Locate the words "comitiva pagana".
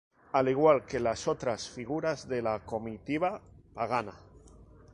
2.65-4.13